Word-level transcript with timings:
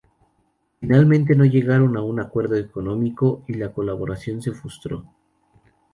Finalmente, 0.79 1.35
no 1.35 1.45
llegaron 1.45 1.95
a 1.95 2.01
un 2.01 2.19
acuerdo 2.19 2.55
económico 2.55 3.43
y 3.47 3.53
la 3.53 3.71
colaboración 3.71 4.41
se 4.41 4.51
frustró. 4.51 5.05